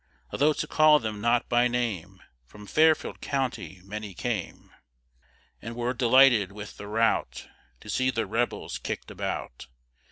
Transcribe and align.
Although 0.31 0.53
to 0.53 0.65
call 0.65 0.97
them 0.97 1.21
not 1.21 1.47
by 1.47 1.67
name, 1.67 2.23
From 2.47 2.65
Fairfield 2.65 3.21
county 3.21 3.81
many 3.83 4.15
came; 4.15 4.71
And 5.61 5.75
were 5.75 5.93
delighted 5.93 6.51
with 6.51 6.77
the 6.77 6.87
rout, 6.87 7.47
To 7.81 7.87
see 7.91 8.09
the 8.09 8.25
rebels 8.25 8.79
kick'd 8.79 9.11
about. 9.11 9.67